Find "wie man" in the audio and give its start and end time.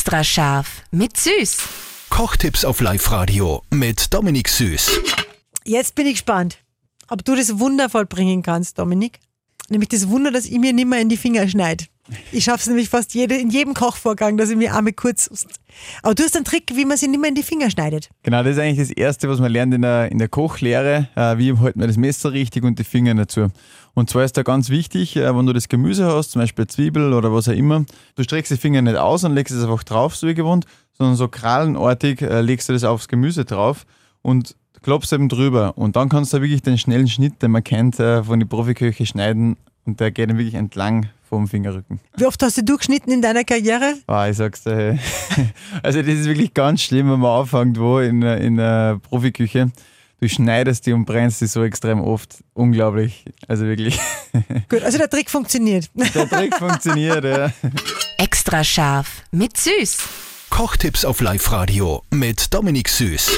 16.74-16.96